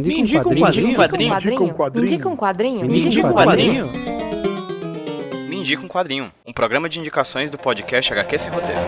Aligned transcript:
Me 0.00 0.20
indica 0.20 0.48
um 0.48 0.54
quadrinho. 0.56 0.88
Me 0.88 0.92
indica 0.92 1.62
um 1.62 1.72
quadrinho. 1.72 1.94
Me 1.94 2.02
indica 2.02 2.28
um 2.28 2.36
quadrinho. 2.36 2.84
Me 2.84 3.00
indica 3.00 3.26
um 3.28 3.32
quadrinho. 3.32 3.90
Me 5.48 5.56
indica 5.56 5.84
um 5.84 5.88
quadrinho. 5.88 6.32
Um 6.44 6.52
programa 6.52 6.88
de 6.88 6.98
indicações 6.98 7.48
do 7.48 7.56
podcast 7.56 8.12
HQ 8.12 8.38
Sem 8.38 8.50
Roteiro. 8.50 8.80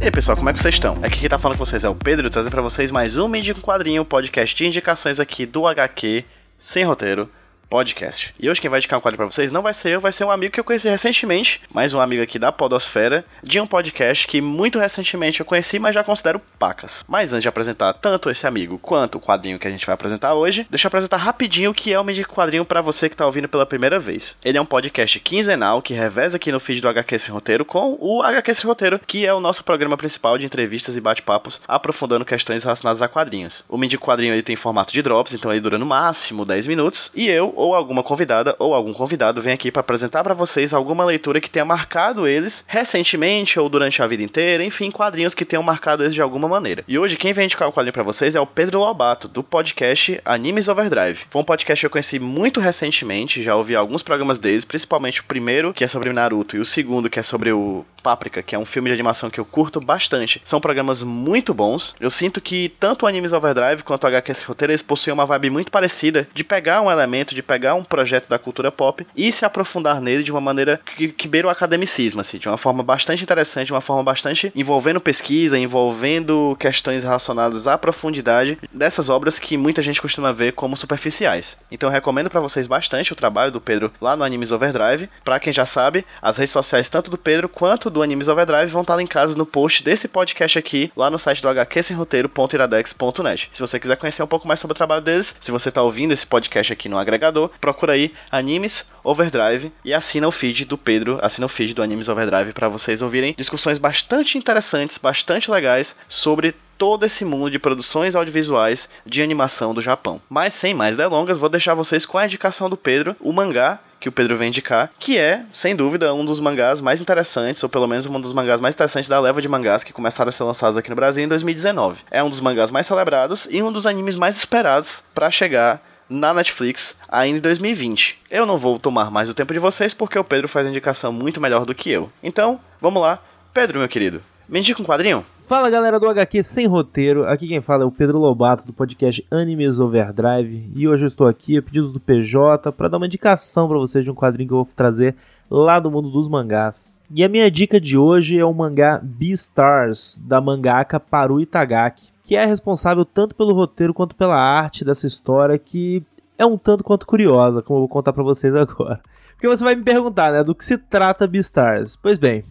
E 0.00 0.04
aí 0.04 0.10
pessoal, 0.10 0.34
como 0.34 0.48
é 0.48 0.52
que 0.54 0.60
vocês 0.60 0.74
estão? 0.74 0.96
Aqui 1.02 1.20
quem 1.20 1.28
tá 1.28 1.38
falando 1.38 1.58
com 1.58 1.64
vocês 1.64 1.84
é 1.84 1.88
o 1.88 1.94
Pedro, 1.94 2.30
trazendo 2.30 2.50
pra 2.50 2.62
vocês 2.62 2.90
mais 2.90 3.18
um 3.18 3.28
Me 3.28 3.40
Indica 3.40 3.58
um 3.58 3.62
Quadrinho, 3.62 4.02
podcast 4.04 4.56
de 4.56 4.66
indicações 4.66 5.20
aqui 5.20 5.44
do 5.44 5.66
HQ 5.66 6.24
Sem 6.58 6.84
Roteiro 6.84 7.28
podcast. 7.74 8.32
E 8.38 8.48
hoje 8.48 8.60
quem 8.60 8.70
vai 8.70 8.78
indicar 8.78 8.96
um 8.96 9.02
quadro 9.02 9.16
para 9.16 9.26
vocês 9.26 9.50
não 9.50 9.60
vai 9.60 9.74
ser 9.74 9.90
eu, 9.90 10.00
vai 10.00 10.12
ser 10.12 10.22
um 10.22 10.30
amigo 10.30 10.52
que 10.52 10.60
eu 10.60 10.64
conheci 10.64 10.88
recentemente, 10.88 11.60
mais 11.72 11.92
um 11.92 11.98
amigo 11.98 12.22
aqui 12.22 12.38
da 12.38 12.52
Podosfera, 12.52 13.24
de 13.42 13.58
um 13.58 13.66
podcast 13.66 14.28
que 14.28 14.40
muito 14.40 14.78
recentemente 14.78 15.40
eu 15.40 15.46
conheci, 15.46 15.80
mas 15.80 15.92
já 15.92 16.04
considero 16.04 16.40
pacas. 16.56 17.04
Mas 17.08 17.32
antes 17.32 17.42
de 17.42 17.48
apresentar 17.48 17.92
tanto 17.94 18.30
esse 18.30 18.46
amigo 18.46 18.78
quanto 18.78 19.18
o 19.18 19.20
quadrinho 19.20 19.58
que 19.58 19.66
a 19.66 19.70
gente 19.72 19.84
vai 19.84 19.92
apresentar 19.92 20.34
hoje, 20.34 20.64
deixa 20.70 20.86
eu 20.86 20.88
apresentar 20.88 21.16
rapidinho 21.16 21.72
o 21.72 21.74
que 21.74 21.92
é 21.92 21.98
o 21.98 22.04
Medico 22.04 22.32
Quadrinho 22.32 22.64
para 22.64 22.80
você 22.80 23.08
que 23.08 23.16
tá 23.16 23.26
ouvindo 23.26 23.48
pela 23.48 23.66
primeira 23.66 23.98
vez. 23.98 24.38
Ele 24.44 24.56
é 24.56 24.60
um 24.60 24.64
podcast 24.64 25.18
quinzenal 25.18 25.82
que 25.82 25.94
reveza 25.94 26.36
aqui 26.36 26.52
no 26.52 26.60
feed 26.60 26.80
do 26.80 26.88
HQ 26.88 27.18
Sem 27.18 27.34
Roteiro 27.34 27.64
com 27.64 27.98
o 27.98 28.22
HQ 28.22 28.54
Sem 28.54 28.68
Roteiro, 28.68 29.00
que 29.04 29.26
é 29.26 29.34
o 29.34 29.40
nosso 29.40 29.64
programa 29.64 29.96
principal 29.96 30.38
de 30.38 30.46
entrevistas 30.46 30.96
e 30.96 31.00
bate-papos 31.00 31.60
aprofundando 31.66 32.24
questões 32.24 32.62
relacionadas 32.62 33.02
a 33.02 33.08
quadrinhos. 33.08 33.64
O 33.68 33.76
Medico 33.76 34.06
Quadrinho 34.06 34.32
ele 34.32 34.44
tem 34.44 34.54
formato 34.54 34.92
de 34.92 35.02
drops, 35.02 35.34
então 35.34 35.50
ele 35.50 35.60
dura 35.60 35.76
no 35.76 35.84
máximo 35.84 36.44
10 36.44 36.68
minutos, 36.68 37.10
e 37.12 37.28
eu 37.28 37.63
ou 37.64 37.74
alguma 37.74 38.02
convidada 38.02 38.54
ou 38.58 38.74
algum 38.74 38.92
convidado 38.92 39.40
vem 39.40 39.54
aqui 39.54 39.72
para 39.72 39.80
apresentar 39.80 40.22
para 40.22 40.34
vocês 40.34 40.74
alguma 40.74 41.04
leitura 41.04 41.40
que 41.40 41.48
tenha 41.48 41.64
marcado 41.64 42.28
eles 42.28 42.64
recentemente 42.68 43.58
ou 43.58 43.68
durante 43.68 44.02
a 44.02 44.06
vida 44.06 44.22
inteira, 44.22 44.62
enfim, 44.62 44.90
quadrinhos 44.90 45.34
que 45.34 45.44
tenham 45.46 45.62
marcado 45.62 46.02
eles 46.02 46.14
de 46.14 46.20
alguma 46.20 46.46
maneira. 46.46 46.84
E 46.86 46.98
hoje 46.98 47.16
quem 47.16 47.32
vem 47.32 47.46
indicar 47.46 47.68
o 47.68 47.72
quadrinho 47.72 47.92
para 47.92 48.02
vocês 48.02 48.34
é 48.34 48.40
o 48.40 48.46
Pedro 48.46 48.80
Lobato, 48.80 49.26
do 49.26 49.42
podcast 49.42 50.20
Animes 50.24 50.68
Overdrive. 50.68 51.24
Foi 51.30 51.40
um 51.40 51.44
podcast 51.44 51.80
que 51.80 51.86
eu 51.86 51.90
conheci 51.90 52.18
muito 52.18 52.60
recentemente, 52.60 53.42
já 53.42 53.56
ouvi 53.56 53.74
alguns 53.74 54.02
programas 54.02 54.38
deles, 54.38 54.64
principalmente 54.64 55.22
o 55.22 55.24
primeiro, 55.24 55.72
que 55.72 55.84
é 55.84 55.88
sobre 55.88 56.12
Naruto, 56.12 56.56
e 56.56 56.60
o 56.60 56.64
segundo, 56.64 57.08
que 57.08 57.18
é 57.18 57.22
sobre 57.22 57.50
o 57.50 57.84
Páprica, 58.04 58.42
que 58.42 58.54
é 58.54 58.58
um 58.58 58.66
filme 58.66 58.90
de 58.90 58.92
animação 58.92 59.30
que 59.30 59.40
eu 59.40 59.46
curto 59.46 59.80
bastante. 59.80 60.38
São 60.44 60.60
programas 60.60 61.02
muito 61.02 61.54
bons. 61.54 61.96
Eu 61.98 62.10
sinto 62.10 62.38
que 62.38 62.68
tanto 62.78 63.04
o 63.04 63.08
Animes 63.08 63.32
Overdrive 63.32 63.82
quanto 63.82 64.04
o 64.04 64.06
HQS 64.08 64.44
eles 64.60 64.82
possuem 64.82 65.14
uma 65.14 65.24
vibe 65.24 65.48
muito 65.48 65.72
parecida 65.72 66.28
de 66.34 66.44
pegar 66.44 66.82
um 66.82 66.90
elemento, 66.90 67.34
de 67.34 67.42
pegar 67.42 67.53
um 67.74 67.84
projeto 67.84 68.28
da 68.28 68.38
cultura 68.38 68.72
pop 68.72 69.06
e 69.16 69.30
se 69.30 69.44
aprofundar 69.44 70.00
nele 70.00 70.22
de 70.22 70.30
uma 70.30 70.40
maneira 70.40 70.80
que, 70.96 71.08
que 71.08 71.28
beira 71.28 71.48
o 71.48 71.50
academicismo, 71.50 72.20
assim, 72.20 72.38
de 72.38 72.48
uma 72.48 72.56
forma 72.56 72.82
bastante 72.82 73.22
interessante, 73.22 73.66
de 73.66 73.72
uma 73.72 73.80
forma 73.80 74.02
bastante 74.02 74.52
envolvendo 74.54 75.00
pesquisa, 75.00 75.58
envolvendo 75.58 76.56
questões 76.58 77.02
relacionadas 77.02 77.66
à 77.66 77.76
profundidade 77.78 78.58
dessas 78.72 79.08
obras 79.08 79.38
que 79.38 79.56
muita 79.56 79.82
gente 79.82 80.00
costuma 80.00 80.32
ver 80.32 80.52
como 80.52 80.76
superficiais. 80.76 81.58
Então 81.70 81.88
eu 81.88 81.92
recomendo 81.92 82.30
para 82.30 82.40
vocês 82.40 82.66
bastante 82.66 83.12
o 83.12 83.16
trabalho 83.16 83.52
do 83.52 83.60
Pedro 83.60 83.92
lá 84.00 84.16
no 84.16 84.24
Animes 84.24 84.52
Overdrive. 84.52 85.08
Para 85.24 85.40
quem 85.40 85.52
já 85.52 85.66
sabe, 85.66 86.04
as 86.20 86.36
redes 86.36 86.52
sociais 86.52 86.88
tanto 86.88 87.10
do 87.10 87.18
Pedro 87.18 87.48
quanto 87.48 87.90
do 87.90 88.02
Animes 88.02 88.28
Overdrive 88.28 88.70
vão 88.70 88.82
estar 88.82 88.96
linkados 88.96 89.36
no 89.36 89.46
post 89.46 89.82
desse 89.82 90.08
podcast 90.08 90.58
aqui, 90.58 90.92
lá 90.96 91.10
no 91.10 91.18
site 91.18 91.42
do 91.42 91.48
hqsemroteiro.iradex.net. 91.48 93.50
Se 93.52 93.60
você 93.60 93.80
quiser 93.80 93.96
conhecer 93.96 94.22
um 94.22 94.26
pouco 94.26 94.48
mais 94.48 94.60
sobre 94.60 94.72
o 94.72 94.76
trabalho 94.76 95.02
deles, 95.02 95.36
se 95.40 95.50
você 95.50 95.68
está 95.68 95.82
ouvindo 95.82 96.12
esse 96.12 96.26
podcast 96.26 96.72
aqui 96.72 96.88
no 96.88 96.98
agregador, 96.98 97.33
procura 97.60 97.92
aí 97.92 98.12
Animes 98.30 98.88
Overdrive 99.02 99.72
e 99.84 99.92
assina 99.92 100.28
o 100.28 100.32
feed 100.32 100.64
do 100.64 100.78
Pedro, 100.78 101.18
assina 101.22 101.46
o 101.46 101.48
feed 101.48 101.74
do 101.74 101.82
Animes 101.82 102.08
Overdrive 102.08 102.52
para 102.52 102.68
vocês 102.68 103.02
ouvirem 103.02 103.34
discussões 103.36 103.78
bastante 103.78 104.38
interessantes, 104.38 104.98
bastante 104.98 105.50
legais 105.50 105.96
sobre 106.08 106.54
todo 106.78 107.06
esse 107.06 107.24
mundo 107.24 107.50
de 107.50 107.58
produções 107.58 108.16
audiovisuais 108.16 108.88
de 109.06 109.22
animação 109.22 109.72
do 109.72 109.82
Japão. 109.82 110.20
Mas 110.28 110.54
sem 110.54 110.74
mais 110.74 110.96
delongas, 110.96 111.38
vou 111.38 111.48
deixar 111.48 111.74
vocês 111.74 112.04
com 112.04 112.18
a 112.18 112.24
indicação 112.24 112.68
do 112.68 112.76
Pedro, 112.76 113.16
o 113.20 113.32
mangá 113.32 113.78
que 114.04 114.08
o 114.08 114.12
Pedro 114.12 114.36
vem 114.36 114.48
indicar, 114.48 114.90
que 114.98 115.16
é, 115.16 115.46
sem 115.50 115.74
dúvida, 115.74 116.12
um 116.12 116.26
dos 116.26 116.38
mangás 116.38 116.78
mais 116.78 117.00
interessantes, 117.00 117.62
ou 117.62 117.70
pelo 117.70 117.86
menos 117.86 118.04
um 118.04 118.20
dos 118.20 118.34
mangás 118.34 118.60
mais 118.60 118.74
interessantes 118.74 119.08
da 119.08 119.18
leva 119.18 119.40
de 119.40 119.48
mangás 119.48 119.82
que 119.82 119.94
começaram 119.94 120.28
a 120.28 120.32
ser 120.32 120.44
lançados 120.44 120.76
aqui 120.76 120.90
no 120.90 120.96
Brasil 120.96 121.24
em 121.24 121.28
2019. 121.28 122.02
É 122.10 122.22
um 122.22 122.28
dos 122.28 122.42
mangás 122.42 122.70
mais 122.70 122.86
celebrados 122.86 123.48
e 123.50 123.62
um 123.62 123.72
dos 123.72 123.86
animes 123.86 124.14
mais 124.14 124.36
esperados 124.36 125.04
para 125.14 125.30
chegar 125.30 125.82
na 126.08 126.34
Netflix 126.34 126.98
ainda 127.08 127.38
em 127.38 127.42
2020. 127.42 128.20
Eu 128.30 128.46
não 128.46 128.58
vou 128.58 128.78
tomar 128.78 129.10
mais 129.10 129.28
o 129.30 129.34
tempo 129.34 129.52
de 129.52 129.58
vocês 129.58 129.94
porque 129.94 130.18
o 130.18 130.24
Pedro 130.24 130.48
faz 130.48 130.66
a 130.66 130.70
indicação 130.70 131.12
muito 131.12 131.40
melhor 131.40 131.64
do 131.64 131.74
que 131.74 131.90
eu. 131.90 132.10
Então, 132.22 132.60
vamos 132.80 133.02
lá. 133.02 133.22
Pedro, 133.52 133.78
meu 133.78 133.88
querido, 133.88 134.22
me 134.48 134.58
indica 134.58 134.80
um 134.80 134.84
quadrinho? 134.84 135.24
Fala 135.46 135.68
galera 135.68 136.00
do 136.00 136.08
HQ 136.08 136.42
Sem 136.42 136.66
Roteiro, 136.66 137.28
aqui 137.28 137.46
quem 137.46 137.60
fala 137.60 137.82
é 137.82 137.86
o 137.86 137.90
Pedro 137.90 138.18
Lobato 138.18 138.66
do 138.66 138.72
podcast 138.72 139.22
Animes 139.30 139.78
Overdrive 139.78 140.70
e 140.74 140.88
hoje 140.88 141.04
eu 141.04 141.06
estou 141.06 141.26
aqui 141.26 141.58
a 141.58 141.62
pedidos 141.62 141.92
do 141.92 142.00
PJ 142.00 142.72
para 142.72 142.88
dar 142.88 142.96
uma 142.96 143.04
indicação 143.04 143.68
para 143.68 143.76
vocês 143.76 144.02
de 144.02 144.10
um 144.10 144.14
quadrinho 144.14 144.48
que 144.48 144.54
eu 144.54 144.64
vou 144.64 144.74
trazer 144.74 145.14
lá 145.50 145.78
do 145.78 145.90
mundo 145.90 146.08
dos 146.08 146.28
mangás. 146.28 146.96
E 147.14 147.22
a 147.22 147.28
minha 147.28 147.50
dica 147.50 147.78
de 147.78 147.98
hoje 147.98 148.38
é 148.38 148.44
o 148.44 148.54
mangá 148.54 148.98
Beastars 149.02 150.16
da 150.16 150.40
mangaka 150.40 150.98
Paru 150.98 151.38
Itagaki, 151.38 152.08
que 152.24 152.34
é 152.34 152.44
responsável 152.44 153.04
tanto 153.04 153.34
pelo 153.34 153.52
roteiro 153.52 153.94
quanto 153.94 154.16
pela 154.16 154.34
arte 154.34 154.84
dessa 154.84 155.06
história 155.06 155.58
que 155.58 156.02
é 156.36 156.44
um 156.44 156.58
tanto 156.58 156.82
quanto 156.82 157.06
curiosa, 157.06 157.62
como 157.62 157.76
eu 157.76 157.82
vou 157.82 157.88
contar 157.88 158.12
para 158.12 158.24
vocês 158.24 158.54
agora. 158.56 159.00
Porque 159.32 159.46
você 159.46 159.62
vai 159.62 159.74
me 159.76 159.82
perguntar, 159.84 160.32
né, 160.32 160.42
do 160.42 160.54
que 160.54 160.64
se 160.64 160.78
trata 160.78 161.26
Beastars? 161.26 161.96
Pois 161.96 162.18
bem, 162.18 162.42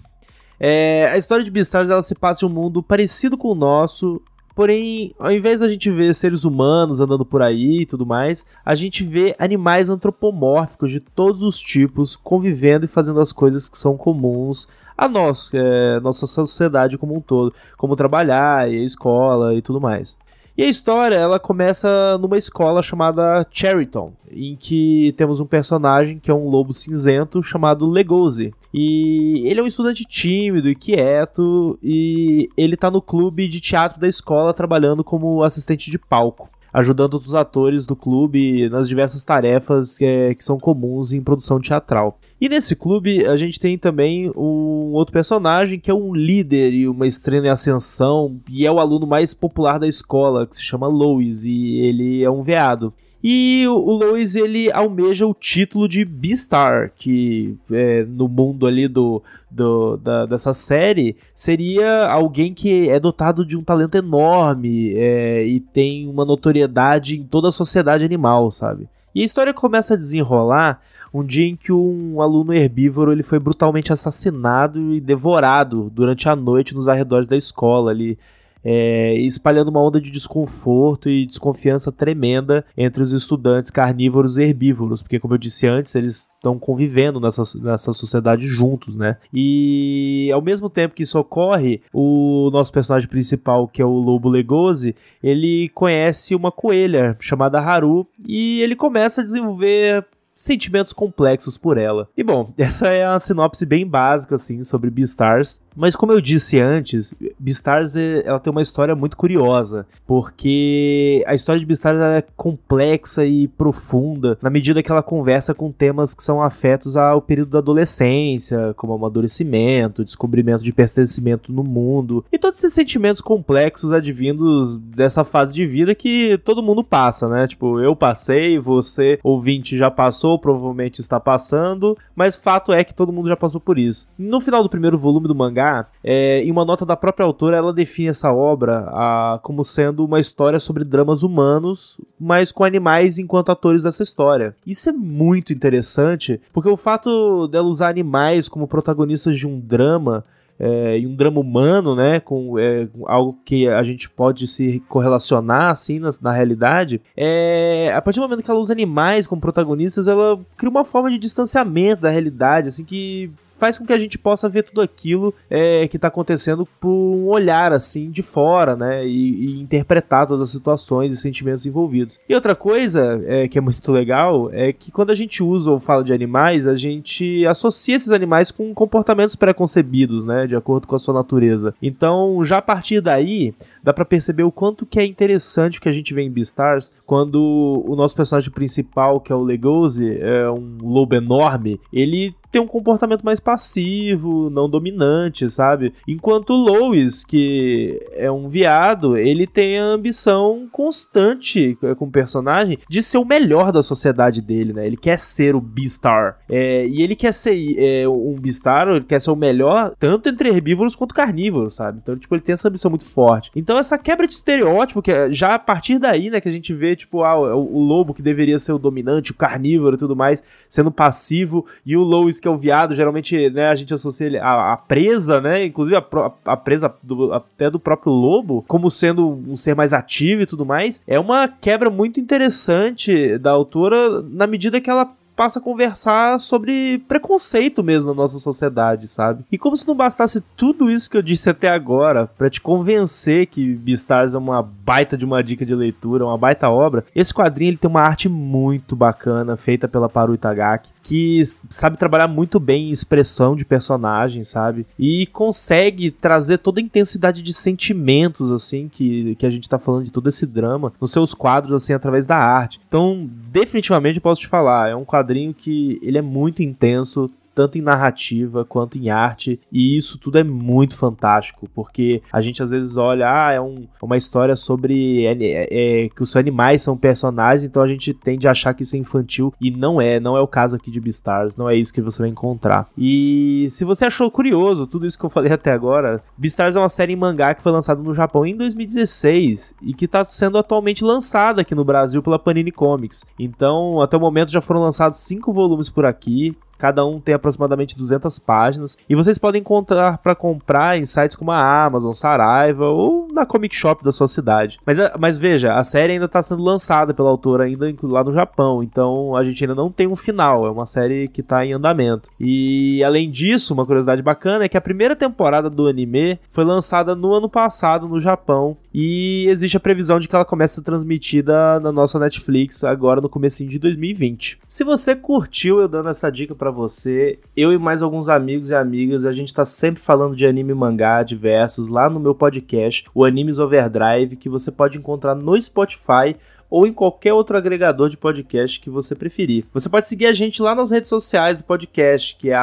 é, 0.60 1.10
a 1.12 1.18
história 1.18 1.44
de 1.44 1.52
Beastars 1.52 1.90
ela 1.90 2.04
se 2.04 2.16
passa 2.16 2.46
em 2.46 2.48
um 2.48 2.52
mundo 2.52 2.84
parecido 2.84 3.38
com 3.38 3.50
o 3.50 3.56
nosso, 3.56 4.22
Porém, 4.56 5.16
ao 5.18 5.32
invés 5.32 5.62
da 5.62 5.68
gente 5.68 5.90
ver 5.90 6.14
seres 6.14 6.44
humanos 6.44 7.02
andando 7.02 7.26
por 7.26 7.42
aí 7.42 7.82
e 7.82 7.86
tudo 7.88 8.06
mais, 8.06 8.46
a 8.64 8.76
gente 8.76 9.04
vê 9.04 9.36
animais 9.40 9.90
antropomórficos 9.90 10.92
de 10.92 11.00
todos 11.00 11.42
os 11.42 11.60
tipos 11.60 12.16
convivendo 12.16 12.86
e 12.86 12.88
fazendo 12.88 13.20
as 13.20 13.32
coisas 13.32 13.68
que 13.68 13.78
são 13.78 13.98
comuns 13.98 14.68
a 14.98 15.08
nós, 15.08 15.50
é, 15.54 16.00
nossa 16.00 16.26
sociedade 16.26 16.98
como 16.98 17.16
um 17.16 17.22
todo, 17.22 17.54
como 17.78 17.96
trabalhar 17.96 18.72
e 18.72 18.80
a 18.80 18.84
escola 18.84 19.54
e 19.56 19.62
tudo 19.62 19.82
mais. 19.82 20.18
E 20.56 20.62
a 20.62 20.68
história, 20.68 21.16
ela 21.16 21.40
começa 21.40 22.16
numa 22.20 22.38
escola 22.38 22.84
chamada 22.84 23.46
Cheriton, 23.50 24.14
em 24.30 24.56
que 24.56 25.12
temos 25.18 25.40
um 25.40 25.48
personagem 25.48 26.20
que 26.20 26.30
é 26.30 26.34
um 26.34 26.48
lobo 26.48 26.72
cinzento 26.72 27.42
chamado 27.42 27.90
Legozi. 27.90 28.54
E 28.72 29.42
ele 29.48 29.60
é 29.60 29.64
um 29.64 29.68
estudante 29.68 30.06
tímido 30.06 30.70
e 30.70 30.76
quieto, 30.76 31.80
e 31.82 32.52
ele 32.56 32.78
tá 32.78 32.92
no 32.92 33.02
clube 33.02 33.48
de 33.48 33.60
teatro 33.60 34.00
da 34.00 34.08
escola 34.08 34.54
trabalhando 34.54 35.04
como 35.04 35.42
assistente 35.42 35.90
de 35.90 35.98
palco 35.98 36.48
ajudando 36.74 37.14
os 37.14 37.36
atores 37.36 37.86
do 37.86 37.96
clube 37.96 38.68
nas 38.70 38.90
diversas 38.90 39.24
tarefas 39.24 39.98
que, 39.98 40.06
é, 40.06 40.34
que, 40.34 40.44
são 40.44 40.60
comuns 40.60 41.14
em 41.14 41.22
produção 41.22 41.60
teatral. 41.60 42.18
E 42.42 42.50
nesse 42.50 42.76
clube 42.76 43.26
a 43.26 43.36
gente 43.36 43.60
tem 43.60 43.78
também 43.78 44.32
um 44.36 44.92
outro 44.94 45.14
personagem 45.14 45.80
que 45.80 45.92
é 45.92 45.94
um 45.94 46.14
líder 46.14 46.74
e 46.74 46.88
uma 46.88 47.06
estrela 47.06 47.46
em 47.46 47.50
ascensão, 47.50 48.40
e 48.50 48.66
é 48.66 48.72
o 48.72 48.80
aluno 48.80 49.06
mais 49.06 49.34
popular 49.34 49.80
da 49.80 49.88
escola, 49.88 50.48
que 50.48 50.56
se 50.56 50.64
chama 50.64 50.88
Lois, 50.88 51.46
e 51.46 51.78
ele 51.78 52.24
é 52.24 52.30
um 52.30 52.42
veado. 52.42 52.94
E 53.24 53.66
o 53.70 53.92
Lois 53.92 54.36
ele 54.36 54.70
almeja 54.70 55.26
o 55.26 55.34
título 55.34 55.88
de 55.88 56.04
Beastar, 56.04 56.92
que 56.94 57.56
é, 57.72 58.04
no 58.04 58.28
mundo 58.28 58.68
ali 58.68 58.86
do, 58.86 59.24
do 59.50 59.96
da, 59.96 60.26
dessa 60.26 60.54
série 60.54 61.16
seria 61.34 62.08
alguém 62.08 62.54
que 62.54 62.90
é 62.90 63.00
dotado 63.00 63.46
de 63.46 63.58
um 63.58 63.64
talento 63.64 63.96
enorme 63.96 64.94
é, 64.98 65.46
e 65.46 65.62
tem 65.62 66.06
uma 66.10 66.26
notoriedade 66.26 67.18
em 67.18 67.24
toda 67.24 67.48
a 67.48 67.52
sociedade 67.52 68.04
animal, 68.04 68.52
sabe? 68.52 68.90
E 69.16 69.22
a 69.22 69.26
história 69.26 69.54
começa 69.54 69.94
a 69.94 69.98
desenrolar 69.98 70.82
um 71.14 71.24
dia 71.24 71.48
em 71.48 71.56
que 71.56 71.72
um 71.72 72.20
aluno 72.20 72.54
herbívoro 72.54 73.14
ele 73.14 73.24
foi 73.24 73.40
brutalmente 73.40 73.94
assassinado 73.94 74.94
e 74.94 75.00
devorado 75.00 75.90
durante 75.96 76.28
a 76.28 76.36
noite 76.36 76.74
nos 76.74 76.90
arredores 76.90 77.28
da 77.28 77.38
escola 77.38 77.92
ali 77.92 78.18
é, 78.64 79.16
espalhando 79.16 79.70
uma 79.70 79.82
onda 79.82 80.00
de 80.00 80.10
desconforto 80.10 81.10
e 81.10 81.26
desconfiança 81.26 81.92
tremenda 81.92 82.66
entre 82.78 83.04
os 83.04 83.12
estudantes 83.12 83.70
carnívoros 83.70 84.38
e 84.38 84.44
herbívoros, 84.44 85.02
porque, 85.02 85.20
como 85.20 85.34
eu 85.34 85.38
disse 85.38 85.68
antes, 85.68 85.94
eles 85.96 86.30
estão 86.36 86.58
convivendo 86.58 87.20
nessa, 87.20 87.44
nessa 87.62 87.92
sociedade 87.92 88.46
juntos, 88.48 88.96
né? 88.96 89.18
E 89.34 90.30
ao 90.34 90.42
mesmo 90.42 90.70
tempo 90.70 90.96
que 90.96 91.04
isso 91.04 91.20
ocorre, 91.20 91.82
o 91.94 92.50
nosso 92.52 92.72
personagem 92.72 93.10
principal, 93.10 93.68
que 93.68 93.82
é 93.82 93.86
o 93.86 93.90
Lobo 93.90 94.30
Legosi, 94.30 94.96
ele 95.22 95.70
conhece 95.70 96.36
uma 96.36 96.52
coelha 96.52 97.16
chamada 97.20 97.60
Haru 97.60 98.08
e 98.28 98.62
ele 98.62 98.76
começa 98.76 99.22
a 99.22 99.24
desenvolver 99.24 100.06
sentimentos 100.34 100.94
complexos 100.94 101.58
por 101.58 101.78
ela. 101.78 102.08
E 102.18 102.24
bom, 102.24 102.52
essa 102.58 102.88
é 102.88 103.06
a 103.06 103.20
sinopse 103.20 103.66
bem 103.66 103.86
básica 103.88 104.36
assim 104.36 104.64
sobre 104.64 104.90
Beastars, 104.90 105.62
mas 105.76 105.96
como 105.96 106.12
eu 106.12 106.22
disse 106.22 106.60
antes, 106.60 107.14
Beastars 107.40 107.96
ela 107.96 108.40
tem 108.40 108.52
uma 108.52 108.62
história 108.62 108.96
muito 108.96 109.18
curiosa, 109.18 109.86
porque 110.06 111.24
a 111.28 111.34
história 111.34 111.60
de 111.60 111.66
Beastars 111.66 112.00
é 112.00 112.24
complexa 112.36 113.26
e 113.26 113.48
profunda 113.48 114.38
na 114.42 114.50
medida 114.50 114.82
que 114.82 114.92
ela 114.92 115.04
conversa 115.04 115.54
com 115.54 115.72
temas 115.72 116.14
que 116.14 116.24
são 116.24 116.42
afetos 116.42 116.98
ao 116.98 117.22
período 117.22 117.50
da 117.50 117.60
adolescência, 117.60 118.74
como 118.76 118.94
amadurecimento, 118.94 120.04
descobrimento 120.04 120.64
de 120.64 120.74
pertencimento 120.74 121.52
no 121.52 121.64
mundo 121.64 122.26
e 122.32 122.38
todos 122.38 122.58
esses 122.60 122.74
sentimentos 122.74 123.22
complexos 123.22 123.92
advindos 123.92 124.78
dessa 124.78 125.24
fase 125.24 125.54
de 125.54 125.66
vida 125.66 125.96
que 125.96 126.38
todo 126.44 126.64
mundo 126.64 126.84
passa, 126.84 127.28
né? 127.28 127.48
Tipo, 127.48 127.80
eu 127.80 127.96
passei, 127.96 128.60
você 128.60 129.20
ouvinte 129.24 129.78
já 129.78 129.90
passou, 129.90 130.23
provavelmente 130.40 131.02
está 131.02 131.20
passando, 131.20 131.98
mas 132.16 132.36
fato 132.36 132.72
é 132.72 132.84
que 132.84 132.94
todo 132.94 133.14
mundo 133.14 133.30
já 133.30 133.36
passou 133.36 133.60
por 133.60 133.78
isso. 133.78 134.08
No 134.18 134.40
final 134.40 134.64
do 134.64 134.70
primeiro 134.70 134.98
volume 134.98 135.28
do 135.28 135.36
mangá, 135.36 135.88
é, 136.04 136.42
em 136.42 136.52
uma 136.52 136.66
nota 136.66 136.86
da 136.86 136.96
própria 136.96 137.26
autora, 137.26 137.58
ela 137.58 137.74
define 137.74 138.10
essa 138.10 138.32
obra 138.32 138.86
a, 138.90 139.40
como 139.44 139.64
sendo 139.64 140.06
uma 140.06 140.20
história 140.20 140.60
sobre 140.60 140.84
dramas 140.84 141.24
humanos, 141.24 141.98
mas 142.20 142.52
com 142.52 142.64
animais 142.64 143.18
enquanto 143.18 143.52
atores 143.52 143.84
dessa 143.84 144.04
história. 144.04 144.56
Isso 144.66 144.90
é 144.90 144.94
muito 144.94 145.54
interessante, 145.54 146.40
porque 146.52 146.70
o 146.70 146.78
fato 146.78 147.48
dela 147.48 147.68
usar 147.68 147.90
animais 147.90 148.48
como 148.48 148.68
protagonistas 148.68 149.38
de 149.38 149.48
um 149.48 149.60
drama 149.60 150.24
é, 150.60 151.00
e 151.00 151.08
um 151.08 151.16
drama 151.16 151.40
humano, 151.40 151.96
né, 151.96 152.20
com 152.20 152.58
é, 152.60 152.88
algo 153.06 153.38
que 153.46 153.68
a 153.68 153.84
gente 153.84 154.10
pode 154.10 154.48
se 154.48 154.82
correlacionar 154.88 155.72
assim 155.72 156.00
na, 156.00 156.10
na, 156.22 156.32
realidade, 156.32 157.02
é, 157.16 157.92
a 157.94 158.02
partir 158.02 158.20
do 158.20 158.24
momento 158.24 158.44
que 158.44 158.50
ela 158.50 158.60
usa 158.60 158.74
animais 158.74 159.28
como 159.28 159.42
protagonistas, 159.42 160.08
ela 160.08 160.40
cria 160.58 160.70
uma 160.70 160.86
forma 160.86 161.10
de 161.10 161.18
distanciamento 161.18 162.02
da 162.02 162.10
realidade, 162.10 162.70
assim 162.70 162.84
que 162.84 163.32
faz 163.46 163.78
com 163.78 163.86
que 163.86 163.94
a 163.94 164.00
gente 164.00 164.18
possa 164.18 164.50
ver 164.50 164.64
tudo 164.64 164.82
aquilo 164.82 165.34
é, 165.50 165.88
que 165.88 165.96
está 165.96 166.08
acontecendo 166.08 166.68
por 166.80 166.90
um 166.90 167.28
olhar 167.28 167.72
assim 167.72 168.10
de 168.10 168.22
fora, 168.22 168.76
né, 168.76 169.06
e, 169.06 169.46
e, 169.46 169.62
interpretar 169.62 170.28
todas 170.28 170.42
as 170.42 170.50
situações 170.50 171.14
e 171.14 171.18
sentimentos 171.18 171.66
envolvidos. 171.66 172.20
E 172.28 172.36
outra 172.36 172.56
coisa 172.56 173.22
é, 173.26 173.48
que 173.48 173.58
é 173.58 173.62
muito 173.62 173.92
legal 173.92 174.50
é 174.52 174.74
que 174.74 174.92
quando 174.92 175.12
a 175.12 175.16
gente 175.16 175.44
usa 175.44 175.72
ou 175.72 175.80
fala 175.80 176.04
de 176.04 176.14
animais, 176.14 176.68
a 176.68 176.76
gente 176.76 177.46
associa 177.46 177.96
esses 177.96 178.12
animais 178.12 178.52
com 178.52 178.74
comportamentos 178.74 179.36
preconcebidos, 179.36 180.26
né, 180.26 180.43
de 180.48 180.56
acordo 180.56 180.88
com 180.88 180.96
a 180.96 181.00
sua 181.00 181.14
natureza. 181.14 181.74
Então, 181.82 182.44
já 182.44 182.58
a 182.58 182.62
partir 182.62 183.02
daí, 183.02 183.54
dá 183.84 183.94
para 183.94 184.06
perceber 184.06 184.44
o 184.44 184.52
quanto 184.52 184.86
que 184.86 185.00
é 185.00 185.06
interessante 185.06 185.80
o 185.80 185.82
que 185.82 185.90
a 185.90 185.94
gente 185.94 186.14
vê 186.14 186.22
em 186.22 186.32
Beastars 186.32 186.92
quando 187.06 187.84
o 187.86 187.96
nosso 187.96 188.16
personagem 188.16 188.52
principal, 188.52 189.20
que 189.20 189.32
é 189.32 189.36
o 189.36 189.44
Legosi, 189.44 190.18
é 190.20 190.50
um 190.50 190.78
lobo 190.82 191.16
enorme, 191.16 191.80
ele 191.92 192.36
tem 192.54 192.62
um 192.62 192.68
comportamento 192.68 193.24
mais 193.24 193.40
passivo, 193.40 194.48
não 194.52 194.70
dominante, 194.70 195.50
sabe? 195.50 195.92
Enquanto 196.08 196.52
o 196.52 196.56
Lois, 196.56 197.26
que 197.26 198.00
é 198.12 198.32
um 198.32 198.48
viado, 198.48 199.18
ele 199.18 199.48
tem 199.48 199.80
a 199.80 199.84
ambição 199.84 200.68
constante 200.72 201.76
com 201.98 202.06
o 202.06 202.12
personagem 202.12 202.78
de 202.88 203.02
ser 203.02 203.18
o 203.18 203.26
melhor 203.26 203.72
da 203.72 203.82
sociedade 203.82 204.40
dele, 204.40 204.72
né? 204.72 204.86
Ele 204.86 204.96
quer 204.96 205.18
ser 205.18 205.56
o 205.56 205.60
Beastar. 205.60 206.38
É, 206.48 206.86
e 206.88 207.02
ele 207.02 207.16
quer 207.16 207.34
ser 207.34 207.58
é, 207.76 208.08
um 208.08 208.36
Beastar, 208.40 208.88
ele 208.88 209.04
quer 209.04 209.20
ser 209.20 209.32
o 209.32 209.36
melhor 209.36 209.96
tanto 209.98 210.30
entre 210.30 210.50
herbívoros 210.50 210.96
quanto 210.96 211.16
carnívoros, 211.16 211.74
sabe? 211.74 212.02
Então, 212.04 212.16
tipo, 212.16 212.36
ele 212.36 212.44
tem 212.44 212.54
essa 212.54 212.70
ambição 212.70 212.92
muito 212.92 213.06
forte. 213.06 213.50
Então, 213.56 213.80
essa 213.80 213.98
quebra 213.98 214.28
de 214.28 214.34
estereótipo, 214.34 215.02
que 215.02 215.12
é 215.12 215.34
já 215.34 215.56
a 215.56 215.60
partir 215.60 215.98
daí, 215.98 216.30
né, 216.30 216.40
que 216.40 216.50
a 216.50 216.52
gente 216.52 216.72
vê, 216.72 216.96
tipo, 216.96 217.24
ah, 217.24 217.36
o, 217.56 217.78
o 217.78 217.80
lobo 217.80 218.14
que 218.14 218.22
deveria 218.22 218.60
ser 218.60 218.74
o 218.74 218.78
dominante, 218.78 219.32
o 219.32 219.36
carnívoro 219.36 219.96
e 219.96 220.00
tudo 220.00 220.16
mais, 220.16 220.44
sendo 220.70 220.92
passivo, 220.92 221.66
e 221.84 221.98
o 221.98 222.04
Lois 222.04 222.43
que 222.44 222.48
é 222.50 222.52
o 222.52 222.58
viado, 222.58 222.94
geralmente, 222.94 223.50
né, 223.50 223.70
a 223.70 223.76
gente 223.76 223.94
associa 223.94 224.44
a, 224.44 224.74
a 224.74 224.78
presa, 224.78 225.40
né, 225.40 225.66
inclusive 225.66 225.96
a, 225.96 226.04
a 226.44 226.58
presa 226.58 226.94
do, 227.02 227.32
até 227.32 227.70
do 227.70 227.80
próprio 227.80 228.12
lobo, 228.12 228.66
como 228.68 228.92
sendo 228.92 229.30
um 229.48 229.56
ser 229.56 229.74
mais 229.74 229.94
ativo 229.94 230.42
e 230.42 230.46
tudo 230.46 230.66
mais, 230.66 231.02
é 231.08 231.18
uma 231.18 231.48
quebra 231.48 231.90
muito 231.90 232.20
interessante 232.20 233.38
da 233.38 233.52
autora 233.52 234.22
na 234.24 234.46
medida 234.46 234.82
que 234.82 234.90
ela 234.90 235.10
passa 235.36 235.60
a 235.60 235.62
conversar 235.62 236.40
sobre 236.40 237.00
preconceito 237.08 237.84
mesmo 237.84 238.10
na 238.10 238.16
nossa 238.16 238.38
sociedade, 238.38 239.08
sabe? 239.08 239.44
E 239.52 239.58
como 239.58 239.76
se 239.76 239.88
não 239.88 239.96
bastasse 239.96 240.42
tudo 240.56 240.90
isso 240.90 241.10
que 241.10 241.18
eu 241.18 241.22
disse 241.22 241.50
até 241.50 241.70
agora 241.70 242.28
para 242.38 242.50
te 242.50 242.62
convencer 242.62 243.48
que 243.48 243.74
Beastars 243.74 244.34
é 244.34 244.38
uma 244.38 244.62
baita 244.62 245.18
de 245.18 245.26
uma 245.26 245.44
dica 245.44 245.66
de 245.66 245.76
leitura, 245.76 246.26
uma 246.26 246.38
baita 246.38 246.70
obra, 246.70 247.06
esse 247.16 247.34
quadrinho 247.34 247.72
ele 247.72 247.78
tem 247.78 247.90
uma 247.90 248.02
arte 248.02 248.30
muito 248.30 248.96
bacana 248.96 249.58
feita 249.58 249.88
pela 249.88 250.10
Paru 250.10 250.34
Itagaki, 250.34 250.92
que 251.02 251.42
sabe 251.70 251.98
trabalhar 251.98 252.28
muito 252.28 252.60
bem 252.60 252.90
em 252.90 252.92
expressão 252.92 253.56
de 253.56 253.66
personagens, 253.66 254.48
sabe? 254.48 254.86
E 254.98 255.26
consegue 255.28 256.12
trazer 256.12 256.60
toda 256.60 256.80
a 256.80 256.84
intensidade 256.84 257.42
de 257.42 257.54
sentimentos 257.54 258.52
assim 258.52 258.88
que, 258.88 259.36
que 259.36 259.46
a 259.46 259.50
gente 259.50 259.68
tá 259.68 259.80
falando 259.80 260.06
de 260.06 260.12
todo 260.12 260.30
esse 260.30 260.46
drama 260.46 260.94
nos 261.00 261.12
seus 261.12 261.34
quadros 261.34 261.74
assim 261.74 261.94
através 261.94 262.26
da 262.26 262.38
arte. 262.38 262.80
Então, 262.88 263.28
definitivamente 263.52 264.20
posso 264.20 264.42
te 264.42 264.48
falar, 264.48 264.90
é 264.90 264.96
um 264.96 265.06
quadrinho 265.06 265.23
quadrinho 265.24 265.54
que 265.54 266.00
ele 266.02 266.18
é 266.18 266.22
muito 266.22 266.62
intenso, 266.62 267.30
tanto 267.54 267.78
em 267.78 267.82
narrativa 267.82 268.66
quanto 268.66 268.98
em 268.98 269.10
arte, 269.10 269.60
e 269.72 269.96
isso 269.96 270.18
tudo 270.18 270.38
é 270.38 270.44
muito 270.44 270.96
fantástico, 270.96 271.70
porque 271.74 272.22
a 272.32 272.42
gente 272.42 272.62
às 272.62 272.72
vezes 272.72 272.98
olha, 272.98 273.28
ah, 273.28 273.52
é 273.52 273.62
um, 273.62 273.88
uma 274.02 274.18
história 274.18 274.56
sobre 274.56 275.26
é, 275.26 275.68
é, 275.70 276.10
que 276.10 276.24
os 276.24 276.36
animais 276.36 276.82
são 276.82 276.98
personagens, 276.98 277.64
então 277.64 277.82
a 277.82 277.88
gente 277.88 278.14
tende 278.14 278.48
a 278.48 278.52
achar 278.52 278.74
que 278.74 278.84
isso 278.84 278.96
é 278.96 279.00
infantil, 279.00 279.54
e 279.60 279.72
não 279.72 280.02
é, 280.02 280.20
não 280.20 280.38
é 280.38 280.42
o 280.42 280.48
caso 280.48 280.76
aqui 280.76 280.92
de 280.92 281.00
Beastars, 281.00 281.58
não 281.58 281.70
é 281.70 281.76
isso 281.76 281.94
que 281.94 282.02
você 282.02 282.24
vai 282.24 282.30
encontrar. 282.30 282.88
E 282.98 283.68
se 283.70 283.86
você 283.86 284.06
achou 284.06 284.30
curioso 284.30 284.88
tudo 284.88 285.06
isso 285.06 285.18
que 285.18 285.26
eu 285.26 285.30
falei 285.30 285.52
até 285.52 285.72
agora, 285.72 286.24
Beastars 286.38 286.76
é 286.76 286.80
uma 286.80 286.90
série 286.90 287.14
em 287.14 287.18
mangá 287.18 287.54
que 287.54 287.64
foi 287.64 287.72
lançada 287.72 288.02
no 288.02 288.14
Japão 288.14 288.46
em 288.46 288.56
2016 288.56 289.76
e 289.82 289.94
que 289.94 290.06
está 290.06 290.24
sendo 290.24 290.58
atualmente 290.58 291.04
lançada 291.04 291.62
aqui 291.62 291.76
no 291.76 291.84
Brasil 291.84 292.22
pela 292.22 292.40
Panini 292.40 292.72
Comics. 292.72 293.26
Então, 293.40 294.02
até 294.02 294.18
o 294.18 294.20
momento 294.20 294.52
já 294.52 294.62
foram 294.62 294.82
lançados 294.82 295.18
cinco 295.18 295.52
volumes 295.54 295.90
por 295.90 296.06
aqui. 296.06 296.56
Cada 296.84 297.06
um 297.06 297.18
tem 297.18 297.34
aproximadamente 297.34 297.96
200 297.96 298.40
páginas. 298.40 298.98
E 299.08 299.16
vocês 299.16 299.38
podem 299.38 299.62
encontrar 299.62 300.18
para 300.18 300.36
comprar 300.36 301.00
em 301.00 301.06
sites 301.06 301.34
como 301.34 301.50
a 301.50 301.86
Amazon, 301.86 302.12
Saraiva 302.12 302.90
ou 302.90 303.30
na 303.32 303.46
Comic 303.46 303.74
Shop 303.74 304.04
da 304.04 304.12
sua 304.12 304.28
cidade. 304.28 304.78
Mas, 304.86 305.00
eh, 305.00 305.14
mas 305.18 305.38
veja, 305.38 305.76
a 305.76 305.84
série 305.86 306.12
ainda 306.12 306.26
está 306.26 306.44
sendo 306.44 306.62
lançada 306.62 307.14
pela 307.14 307.30
autora 307.30 307.64
ainda 307.64 307.86
lá 308.04 308.22
no 308.22 308.34
Japão. 308.34 308.84
Então 308.84 309.34
a 309.34 309.46
gente 309.46 309.64
ainda 309.64 309.74
não 309.74 309.90
tem 309.90 310.08
um 310.08 310.16
final. 310.16 310.68
É 310.68 310.70
uma 310.70 310.86
série 310.86 311.30
que 311.30 311.40
está 311.40 311.66
em 311.66 311.72
andamento. 311.72 312.30
E 312.38 313.02
além 313.02 313.32
disso, 313.32 313.74
uma 313.74 313.86
curiosidade 313.86 314.22
bacana 314.22 314.66
é 314.66 314.68
que 314.68 314.76
a 314.76 314.82
primeira 314.82 315.16
temporada 315.16 315.70
do 315.70 315.88
anime 315.88 316.38
foi 316.50 316.66
lançada 316.66 317.16
no 317.16 317.34
ano 317.34 317.48
passado 317.48 318.10
no 318.10 318.20
Japão. 318.20 318.76
E 318.94 319.46
existe 319.48 319.78
a 319.78 319.80
previsão 319.80 320.20
de 320.20 320.28
que 320.28 320.36
ela 320.36 320.44
comece 320.44 320.74
a 320.74 320.76
ser 320.76 320.86
transmitida 320.86 321.80
na 321.80 321.94
nossa 321.94 322.20
Netflix 322.20 322.84
agora 322.84 323.22
no 323.22 323.30
comecinho 323.30 323.70
de 323.70 323.80
2020. 323.80 324.60
Se 324.68 324.84
você 324.84 325.16
curtiu 325.16 325.80
eu 325.80 325.88
dando 325.88 326.10
essa 326.10 326.30
dica 326.30 326.54
para 326.54 326.73
você. 326.74 327.40
Eu 327.56 327.72
e 327.72 327.78
mais 327.78 328.02
alguns 328.02 328.28
amigos 328.28 328.70
e 328.70 328.76
amigas, 328.76 329.24
a 329.24 329.32
gente 329.32 329.54
tá 329.54 329.64
sempre 329.64 330.02
falando 330.02 330.36
de 330.36 330.46
anime 330.46 330.74
mangá 330.74 331.24
diversos 331.24 331.88
lá 331.88 332.10
no 332.10 332.20
meu 332.20 332.36
podcast, 332.36 333.06
o 333.14 333.24
Animes 333.24 333.60
Overdrive, 333.60 334.36
que 334.36 334.50
você 334.50 334.72
pode 334.72 334.98
encontrar 334.98 335.36
no 335.36 335.60
Spotify 335.62 336.36
ou 336.74 336.88
em 336.88 336.92
qualquer 336.92 337.34
outro 337.34 337.56
agregador 337.56 338.10
de 338.10 338.18
podcast 338.18 338.80
que 338.80 338.90
você 338.90 339.14
preferir. 339.14 339.64
Você 339.72 339.88
pode 339.88 340.08
seguir 340.08 340.26
a 340.26 340.34
gente 340.34 340.60
lá 340.60 340.74
nas 340.74 340.90
redes 340.90 341.08
sociais 341.08 341.60
do 341.60 341.64
podcast, 341.64 342.36
que 342.36 342.50
é 342.50 342.58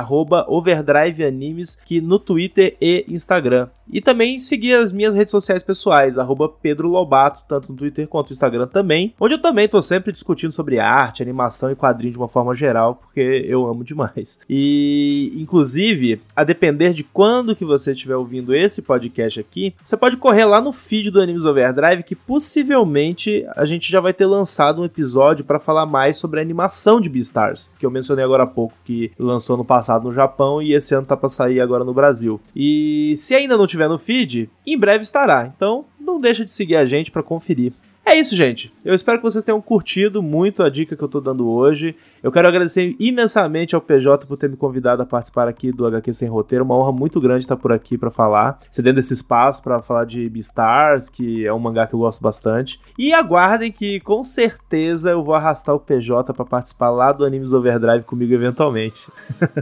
@overdriveanimes, 0.48 1.76
que 1.86 2.00
no 2.00 2.18
Twitter 2.18 2.76
e 2.80 3.04
Instagram. 3.06 3.68
E 3.88 4.00
também 4.00 4.36
seguir 4.38 4.74
as 4.74 4.90
minhas 4.90 5.14
redes 5.14 5.30
sociais 5.30 5.62
pessoais, 5.62 6.16
Pedro 6.60 6.88
Lobato, 6.88 7.44
tanto 7.48 7.70
no 7.70 7.78
Twitter 7.78 8.08
quanto 8.08 8.30
no 8.30 8.32
Instagram 8.32 8.66
também, 8.66 9.14
onde 9.20 9.34
eu 9.34 9.40
também 9.40 9.68
tô 9.68 9.80
sempre 9.80 10.12
discutindo 10.12 10.50
sobre 10.50 10.80
arte, 10.80 11.22
animação 11.22 11.70
e 11.70 11.76
quadrinho 11.76 12.12
de 12.12 12.18
uma 12.18 12.28
forma 12.28 12.52
geral, 12.52 12.96
porque 12.96 13.20
eu 13.20 13.64
amo 13.66 13.84
demais. 13.84 14.40
E, 14.48 15.32
inclusive, 15.36 16.20
a 16.34 16.42
depender 16.42 16.92
de 16.92 17.04
quando 17.04 17.54
que 17.54 17.64
você 17.64 17.92
estiver 17.92 18.16
ouvindo 18.16 18.54
esse 18.54 18.82
podcast 18.82 19.38
aqui, 19.38 19.72
você 19.84 19.96
pode 19.96 20.16
correr 20.16 20.46
lá 20.46 20.60
no 20.60 20.72
feed 20.72 21.12
do 21.12 21.20
Animes 21.20 21.44
Overdrive, 21.44 22.02
que 22.02 22.16
possivelmente 22.16 23.46
a 23.54 23.64
gente 23.64 23.99
vai 24.00 24.12
ter 24.12 24.26
lançado 24.26 24.82
um 24.82 24.84
episódio 24.84 25.44
para 25.44 25.60
falar 25.60 25.86
mais 25.86 26.16
sobre 26.16 26.40
a 26.40 26.42
animação 26.42 27.00
de 27.00 27.08
Beastars, 27.08 27.72
que 27.78 27.86
eu 27.86 27.90
mencionei 27.90 28.24
agora 28.24 28.44
há 28.44 28.46
pouco, 28.46 28.74
que 28.84 29.12
lançou 29.18 29.56
no 29.56 29.64
passado 29.64 30.04
no 30.04 30.14
Japão 30.14 30.62
e 30.62 30.74
esse 30.74 30.94
ano 30.94 31.06
tá 31.06 31.16
para 31.16 31.28
sair 31.28 31.60
agora 31.60 31.84
no 31.84 31.94
Brasil. 31.94 32.40
E 32.54 33.14
se 33.16 33.34
ainda 33.34 33.56
não 33.56 33.66
tiver 33.66 33.88
no 33.88 33.98
feed, 33.98 34.50
em 34.66 34.78
breve 34.78 35.02
estará. 35.02 35.52
Então, 35.54 35.84
não 35.98 36.20
deixa 36.20 36.44
de 36.44 36.50
seguir 36.50 36.76
a 36.76 36.84
gente 36.84 37.10
para 37.10 37.22
conferir. 37.22 37.72
É 38.10 38.16
isso, 38.16 38.34
gente. 38.34 38.72
Eu 38.84 38.92
espero 38.92 39.18
que 39.18 39.22
vocês 39.22 39.44
tenham 39.44 39.62
curtido 39.62 40.20
muito 40.20 40.64
a 40.64 40.68
dica 40.68 40.96
que 40.96 41.04
eu 41.04 41.06
tô 41.06 41.20
dando 41.20 41.48
hoje. 41.48 41.94
Eu 42.20 42.32
quero 42.32 42.48
agradecer 42.48 42.96
imensamente 42.98 43.76
ao 43.76 43.80
PJ 43.80 44.26
por 44.26 44.36
ter 44.36 44.50
me 44.50 44.56
convidado 44.56 45.00
a 45.00 45.06
participar 45.06 45.46
aqui 45.46 45.70
do 45.70 45.86
HQ 45.86 46.12
Sem 46.12 46.28
Roteiro. 46.28 46.64
Uma 46.64 46.74
honra 46.74 46.90
muito 46.90 47.20
grande 47.20 47.44
estar 47.44 47.56
por 47.56 47.70
aqui 47.70 47.96
para 47.96 48.10
falar, 48.10 48.58
cedendo 48.68 48.98
esse 48.98 49.12
espaço 49.12 49.62
para 49.62 49.80
falar 49.80 50.06
de 50.06 50.28
Beastars, 50.28 51.08
que 51.08 51.46
é 51.46 51.52
um 51.52 51.60
mangá 51.60 51.86
que 51.86 51.94
eu 51.94 52.00
gosto 52.00 52.20
bastante. 52.20 52.80
E 52.98 53.12
aguardem 53.12 53.70
que 53.70 54.00
com 54.00 54.24
certeza 54.24 55.12
eu 55.12 55.22
vou 55.22 55.36
arrastar 55.36 55.72
o 55.76 55.78
PJ 55.78 56.34
para 56.34 56.44
participar 56.44 56.90
lá 56.90 57.12
do 57.12 57.24
Animes 57.24 57.52
Overdrive 57.52 58.02
comigo 58.02 58.34
eventualmente. 58.34 59.00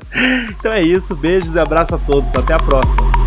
então 0.59 0.73
é 0.73 0.81
isso, 0.81 1.15
beijos 1.15 1.55
e 1.55 1.59
abraço 1.59 1.97
a 1.97 1.99
todos. 1.99 2.35
Até 2.35 2.55
a 2.55 2.59
próxima. 2.59 3.18